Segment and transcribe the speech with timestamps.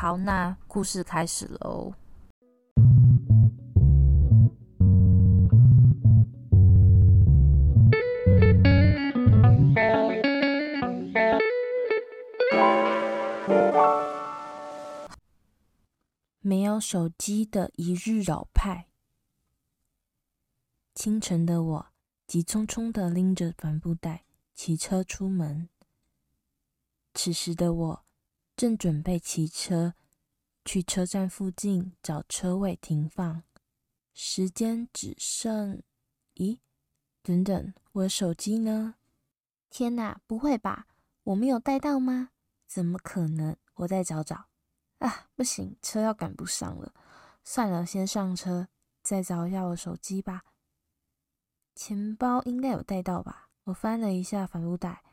[0.00, 1.92] 好，那故事开始喽。
[16.38, 18.86] 没有手机的一日老派。
[20.94, 21.86] 清晨的我
[22.28, 24.22] 急匆匆地拎着帆布袋
[24.54, 25.68] 骑车出门。
[27.14, 28.07] 此时的我。
[28.58, 29.94] 正准备骑车
[30.64, 33.44] 去车站附近找车位停放，
[34.12, 35.80] 时间只剩……
[36.34, 36.58] 咦，
[37.22, 38.96] 等等，我的手机呢？
[39.70, 40.88] 天哪，不会吧？
[41.22, 42.30] 我没有带到吗？
[42.66, 43.56] 怎么可能？
[43.74, 44.48] 我再找找。
[44.98, 46.92] 啊，不行，车要赶不上了。
[47.44, 48.66] 算了，先上车，
[49.04, 50.42] 再找一下我手机吧。
[51.76, 53.50] 钱包应该有带到吧？
[53.66, 55.04] 我翻了一下帆布袋，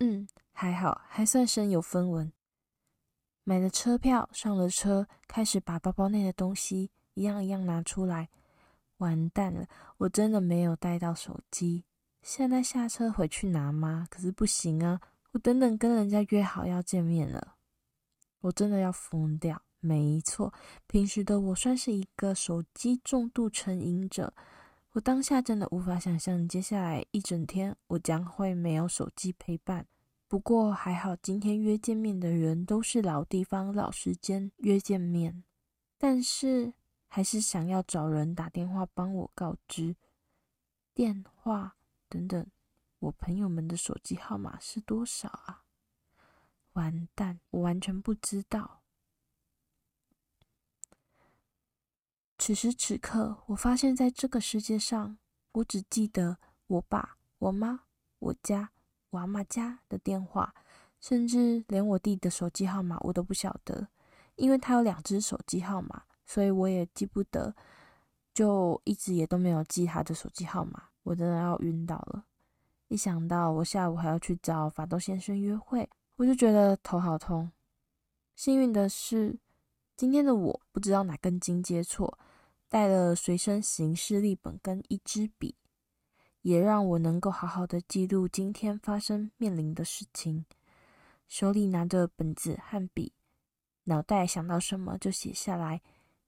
[0.00, 2.30] 嗯，还好，还算身有分文。
[3.44, 8.30] 买了车票，上了车，开始把包包内的东西一样一样拿出来。
[8.98, 9.66] 完蛋了，
[9.98, 11.84] 我真的没有带到手机。
[12.22, 14.06] 现在下车回去拿吗？
[14.10, 14.98] 可是不行啊，
[15.32, 17.56] 我等等跟人家约好要见面了。
[18.40, 19.60] 我真的要疯掉。
[19.80, 20.50] 没错，
[20.86, 24.32] 平时的我算是一个手机重度成瘾者。
[24.92, 29.86] 我当下真的无法想象，接下来一整天我将会没有手机陪伴。
[30.34, 35.44] 不过还好，今天约见面的人都是老地方、老时间约见面，
[35.96, 36.74] 但是
[37.06, 39.94] 还是想要找人打电话帮我告知。
[40.92, 41.76] 电话
[42.08, 42.44] 等等，
[42.98, 45.62] 我朋友们的手机号码是多少啊？
[46.72, 48.82] 完蛋，我完全不知道。
[52.38, 55.16] 此时此刻，我发现在这个世界上，
[55.52, 57.84] 我只记得我爸、我妈、
[58.18, 58.72] 我家。
[59.14, 60.52] 我阿嬷家的电话，
[61.00, 63.86] 甚至连我弟的手机号码我都不晓得，
[64.34, 67.54] 因为他有两只手机号码，所以我也记不得，
[68.34, 70.88] 就一直也都没有记他的手机号码。
[71.04, 72.24] 我真的要晕倒了！
[72.88, 77.52] 一想到我下午还要去找法斗先生约会，我就觉得头好痛。
[78.34, 79.38] 幸运的是，
[79.96, 82.18] 今天的我不知道哪根筋接错，
[82.68, 85.54] 带了随身行事历本跟一支笔。
[86.44, 90.44] 也让我能够好好的记录今天发生面临的事情，
[91.26, 93.14] 手里拿着本子和笔，
[93.84, 95.80] 脑袋想到什么就写下来，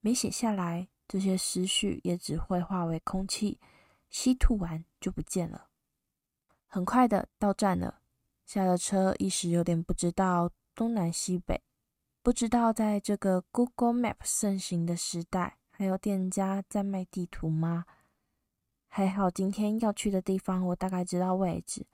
[0.00, 3.60] 没写下来，这些思绪也只会化为空气，
[4.08, 5.68] 吸吐完就不见了。
[6.66, 8.00] 很快的到站了，
[8.44, 11.62] 下了车，一时有点不知道东南西北，
[12.20, 17.84] 不知道在这个 Google Map 盛行的时代，还有店家在卖地图吗？
[18.92, 21.86] 还好，今天要去的地方我大概知道位置，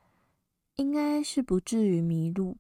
[0.77, 2.57] 应该是不至于迷路。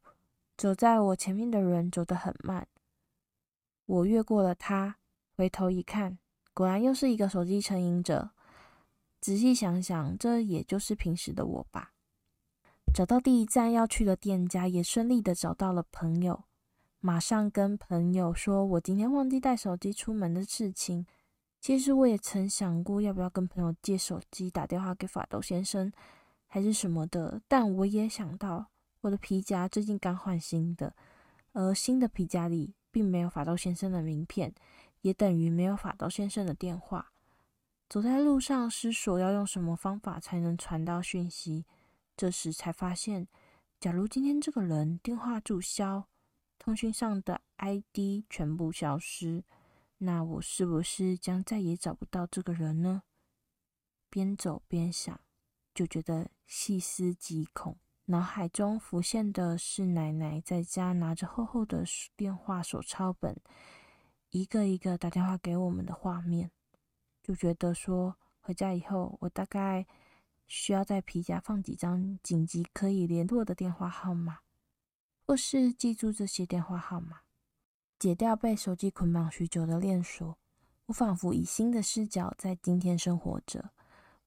[0.58, 2.68] 走在我前面的人走得很慢，
[3.86, 4.96] 我越过了他，
[5.34, 6.18] 回头一看，
[6.52, 8.30] 果然又是一个手机成瘾者。
[9.22, 11.94] 仔细想想，这也就是平时的我吧。
[12.94, 16.44] 找到第一站要去的店家，也顺利的找到了朋友，
[17.00, 21.06] 马上跟朋友说我今天忘记带手机出门的事情。
[21.66, 25.92] 其实我也曾想过要不要跟朋友借手机打电话给法斗先生，
[26.46, 27.42] 还是什么的。
[27.48, 28.66] 但我也想到
[29.00, 30.94] 我的皮夹最近刚换新的，
[31.54, 34.54] 而新的皮夹里并没有法斗先生的名片，
[35.00, 37.10] 也等于没有法斗先生的电话。
[37.88, 41.66] 走在路上思索要用什么方法才能传到讯息，
[42.16, 43.26] 这时才发现，
[43.80, 46.06] 假如今天这个人电话注销，
[46.60, 49.42] 通讯上的 ID 全部消失。
[49.98, 53.02] 那我是不是将再也找不到这个人呢？
[54.10, 55.20] 边走边想，
[55.74, 57.78] 就觉得细思极恐。
[58.06, 61.84] 脑海中浮现的是奶奶在家拿着厚厚的
[62.14, 63.36] 电话手抄本，
[64.30, 66.50] 一个一个打电话给我们的画面，
[67.22, 69.86] 就觉得说回家以后，我大概
[70.46, 74.38] 需要在皮夹放几张紧急可以联络的电话号码，
[75.26, 77.22] 或是记住这些电话号码。
[77.98, 80.36] 解掉被手机捆绑许久的链锁，
[80.86, 83.70] 我仿佛以新的视角在今天生活着，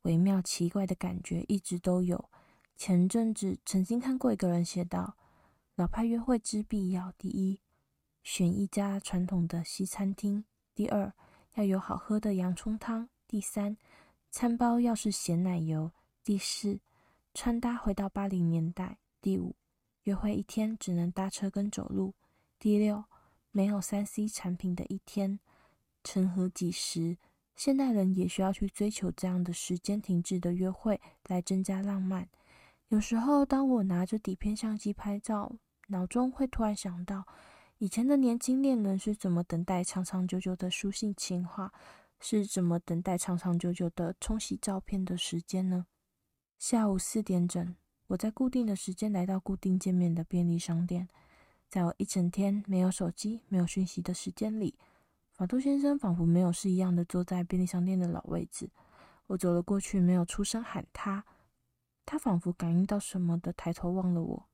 [0.01, 2.29] 微妙奇怪的感觉一直都有。
[2.75, 5.15] 前阵子曾经看过一个人写道
[5.75, 7.59] ：“老派约会之必要，第一，
[8.23, 10.43] 选一家传统的西餐厅，
[10.73, 11.13] 第二，
[11.53, 13.07] 要有好喝的洋葱汤。
[13.27, 13.77] 第三，
[14.31, 15.91] 餐包要是咸奶油。
[16.23, 16.79] 第四，
[17.33, 18.97] 穿搭回到八零年代。
[19.21, 19.55] 第五，
[20.03, 22.13] 约会一天只能搭车跟走路。
[22.57, 23.03] 第六，
[23.51, 25.39] 没有三 C 产品的一天。
[26.03, 27.17] 成何几时？
[27.55, 32.29] 现代人也需要去追求这样的时间停滞的约会，来增加浪漫。
[32.87, 35.51] 有时候，当我拿着底片相机拍照，
[35.87, 37.25] 脑中会突然想到，
[37.79, 41.73] 以前的年轻恋人是怎么等待长长久久的书信情话，
[42.21, 45.85] 是怎么等待长长久久的冲洗照片的时间呢？
[46.57, 47.75] 下午四点整，
[48.07, 51.09] 我在固定的时间来到固定见面的便利商店。
[51.69, 54.75] 在我一整天没有手机、没有讯息的时间里。
[55.31, 58.69] 法度先生仿佛没有事一样的坐在便利商店的老位置。
[59.27, 61.23] 我走了过去，没有出声喊他。
[62.05, 64.49] 他仿佛感应到什么的，抬头望了我。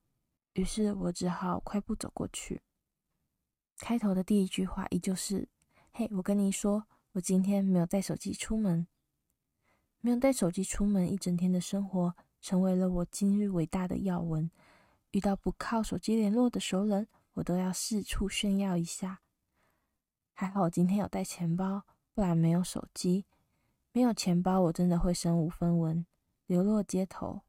[0.54, 2.62] 于是我只好快步走过去。
[3.78, 5.48] 开头的第一句话依旧是
[5.94, 8.86] ：“嘿，我跟你说，我今天没有带手机出门。
[10.02, 14.52] 没有带手机出门一整天的生活，成为了我今日伟大的要闻。
[15.16, 19.22] 遇到不靠手机联络的熟人，我都要四处炫耀一下。”
[20.36, 21.84] 还好我今天有带钱包，
[22.14, 23.24] 不然没有手机，
[23.94, 26.06] 没有钱包，我真的会身无分文，
[26.48, 27.44] 流落街头。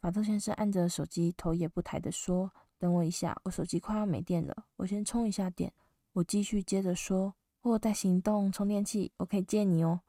[0.00, 5.72] 法斗先生按着手机，头也不抬地说：“等我一下，我手机快要没电了，我先充一下电。”
[6.14, 10.00] 我继续接着说：“我带行动充电器，我可以借你哦。”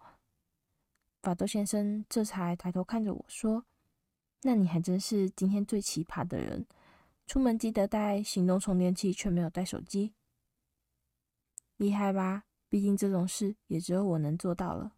[1.21, 3.63] 法斗先生这才抬头看着我说
[4.41, 6.65] ：“那你还真是今天最奇葩的人，
[7.25, 10.13] 出门记得带行动充电器，却没有带手机。”
[11.77, 12.43] 厉害吧？
[12.69, 14.93] 毕竟这种事也只有我能做到了。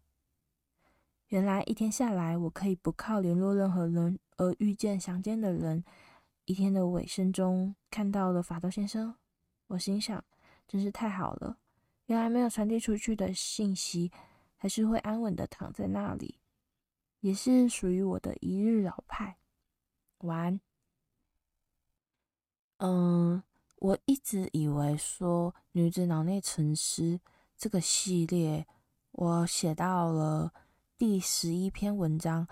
[1.28, 5.84] 原来一天下来，我可以不靠联络任何人而遇见想见的人。
[6.46, 9.14] 一天的尾声中，看到了法斗先生，
[9.66, 10.24] 我心想，
[10.66, 11.58] 真是太好了。
[12.06, 14.10] 原来没有传递出去的信息，
[14.56, 16.38] 还是会安稳的躺在那里，
[17.20, 19.36] 也是属于我的一日老派。
[20.20, 20.67] 晚安。
[22.78, 23.42] 嗯。
[23.80, 27.02] 我一直以为说《女子脑内沉思》
[27.56, 28.66] 这个系列，
[29.12, 30.52] 我写到了
[30.96, 32.44] 第十一篇文章，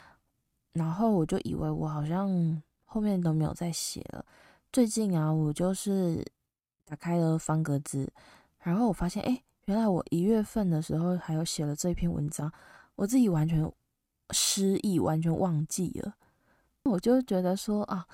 [0.72, 4.24] 然后我就以为我好像后面都没有再写了。
[4.72, 6.24] 最近啊，我就是
[6.84, 8.08] 打开了方格子，
[8.60, 12.52] 然后我发现，哎，原来我一月份的时候还有写了这篇文章，
[12.94, 13.68] 我自己完全
[14.30, 16.14] 失忆，完全忘记了。
[16.84, 18.06] 我就觉得说啊。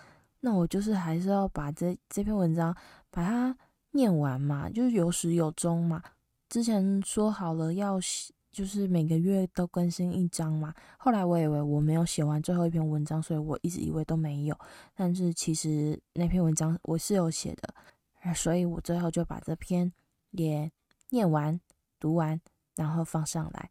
[0.45, 2.77] 那我就是还是要把这这篇文章
[3.13, 3.57] 把它
[3.93, 6.03] 念完嘛，就是有始有终嘛。
[6.49, 10.75] 之前说好了要写，就是每个月都更新一章嘛。
[10.99, 14.59] 后来我以为我没有写完最后一篇文章，所以我一直以为都没有。
[14.97, 19.93] 但是其实那篇文章我是有写的，所以我最后就把这篇
[20.33, 20.69] 也
[21.11, 21.61] 念完、
[22.01, 22.41] 读完，
[22.75, 23.71] 然后放上来。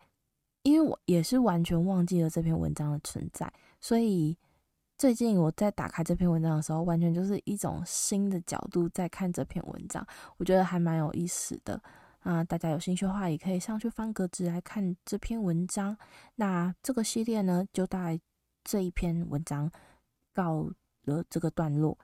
[0.63, 3.51] 因为我也是完全忘记了这篇文章的存在，
[3.81, 4.37] 所以。
[5.01, 10.05] 最近我在打开这篇文章的时候，完全就是一种新的角度在看这篇文章，
[10.37, 11.81] 我觉得还蛮有意思的
[12.19, 15.97] 啊、大家有兴趣的话，也可以上去方格子来看这篇文章。
[16.35, 18.21] 那这个系列呢，就在
[18.63, 19.71] 这一篇文章
[20.35, 20.69] 告
[21.05, 21.97] 了这个段落。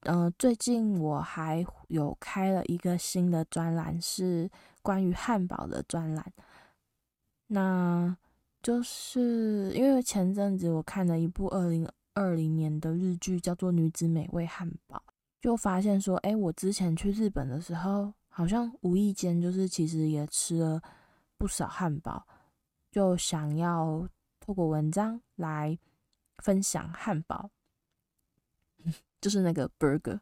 [0.00, 4.50] 嗯、呃，最近我还有开了一个新的专栏，是
[4.82, 6.30] 关于汉堡的专栏。
[7.46, 8.14] 那
[8.62, 11.88] 就是因为前阵子我看了一部二零。
[12.14, 15.02] 二零年的日剧叫做《女子美味汉堡》，
[15.40, 20.82] 就发现说，哎，我之前去日本的时候，好像无意间就是其实也吃了
[21.38, 22.26] 不少汉堡，
[22.90, 24.06] 就想要
[24.40, 25.78] 透过文章来
[26.38, 27.48] 分享汉堡，
[29.20, 30.20] 就是那个 burger，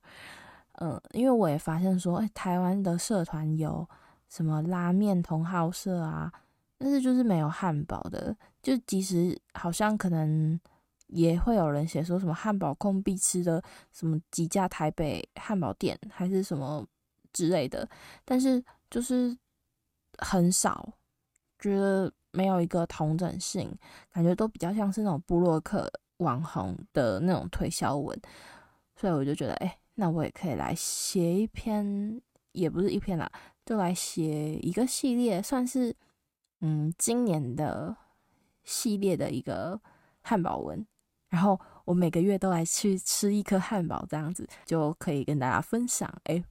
[0.74, 3.88] 嗯，因为我也发现说，哎，台湾的社团有
[4.28, 6.32] 什么拉面同好社啊，
[6.78, 10.60] 但是就是没有汉堡的，就即使好像可能。
[11.12, 13.62] 也会有人写说什么汉堡控必吃的
[13.92, 16.86] 什么几家台北汉堡店还是什么
[17.32, 17.88] 之类的，
[18.24, 19.36] 但是就是
[20.18, 20.92] 很少，
[21.58, 23.76] 觉得没有一个同整性，
[24.12, 28.20] 感觉都比较像是那种部落客网红的那种推销文，
[28.96, 32.20] 所以我就觉得，哎，那我也可以来写一篇，
[32.52, 33.30] 也不是一篇啦，
[33.64, 35.96] 就来写一个系列，算是
[36.60, 37.96] 嗯今年的
[38.64, 39.80] 系列的一个
[40.20, 40.86] 汉堡文。
[41.30, 46.44] 然后我每个月都来去吃一颗汉堡，这样子就可以跟大家分享，诶，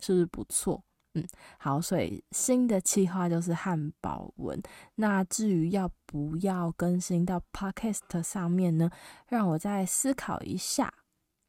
[0.00, 0.82] 是不是不错？
[1.14, 1.24] 嗯，
[1.58, 4.60] 好，所以新的计划就是汉堡文。
[4.96, 8.90] 那至于要不要更新到 Podcast 上面呢？
[9.28, 10.92] 让我再思考一下，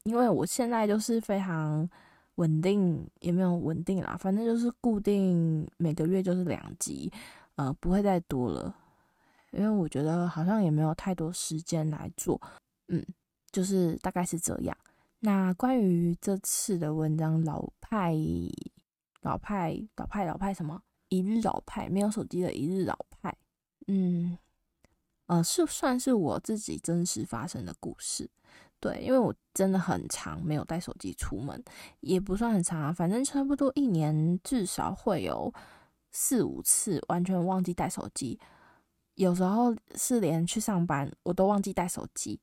[0.04, 1.90] 因为我现在就是非常
[2.36, 7.12] 稳定，也没有稳定啦，反正就是固定每个月就是两集。
[7.56, 8.72] 呃，不会再多了，
[9.50, 12.40] 因为我觉得好像也没有太多时间来做，
[12.88, 13.04] 嗯，
[13.50, 14.76] 就是大概是这样。
[15.20, 18.14] 那关于这次的文章，老派、
[19.22, 20.82] 老派、老派、老派什么？
[21.08, 23.36] 一日老派，没有手机的一日老派，
[23.86, 24.36] 嗯，
[25.26, 28.28] 呃，是算是我自己真实发生的故事。
[28.80, 31.62] 对，因为我真的很长没有带手机出门，
[32.00, 35.52] 也不算很长啊，反正差不多一年至少会有
[36.10, 38.38] 四五次完全忘记带手机，
[39.14, 42.40] 有时候是连去上班我都忘记带手机，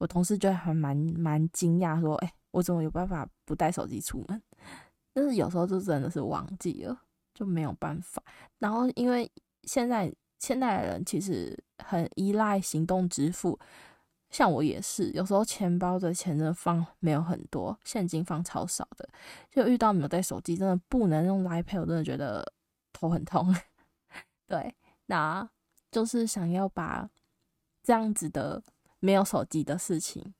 [0.00, 4.42] 我同事就还蛮蛮惊讶说：“哎，我怎么有办法不带手机出门？”
[5.12, 7.02] 但是有时候就真的是忘记了，
[7.34, 8.22] 就没有办法。
[8.58, 9.30] 然后因为
[9.64, 13.58] 现在现代人其实很依赖行动支付。
[14.30, 19.08] 像我也是，有时候钱包的钱真的放没有很多，现金放超少的，
[19.50, 22.52] 就遇到没有带手机，真的不能用 Line Pay，我真的觉得
[22.92, 23.52] 头很痛。
[24.46, 24.72] 对，
[25.06, 25.50] 那
[25.90, 27.10] 就是想要把
[27.82, 28.62] 这样子的
[29.00, 30.32] 没有手机的事情，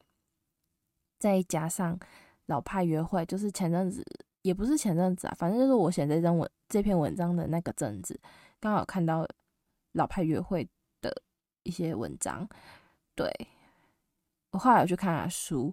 [1.18, 1.98] 再加上
[2.46, 4.04] 老派约会，就是前阵子
[4.42, 8.20] 也不是前阵子啊，反正就是我写这篇文这篇文章的那个阵子，
[8.60, 9.26] 刚好看到
[9.92, 10.68] 老派约会
[11.00, 11.10] 的
[11.64, 12.48] 一些文章，
[13.14, 13.30] 对。
[14.52, 15.72] 我后来有去看下书，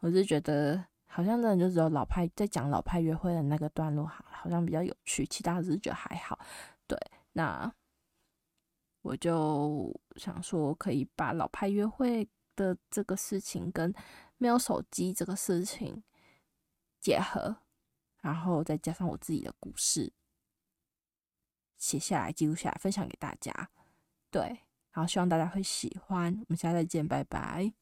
[0.00, 6.36] 我是觉得好像真的就只有老派在讲老派约会的那个段落，好好像比较有趣，其他只是觉得还好。
[6.88, 6.98] 对，
[7.34, 7.72] 那
[9.02, 13.92] 我就想说，可以把老派约会的这个事情跟
[14.36, 16.02] 没有手机这个事情
[17.00, 17.56] 结合，
[18.20, 20.12] 然后再加上我自己的故事
[21.78, 23.70] 写下来、记录下来，分享给大家。
[24.30, 24.42] 对，
[24.92, 26.32] 然后希望大家会喜欢。
[26.40, 27.72] 我们下次再见，拜拜。